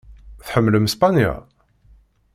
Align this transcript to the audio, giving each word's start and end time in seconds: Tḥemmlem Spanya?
Tḥemmlem 0.45 0.85
Spanya? 0.95 1.33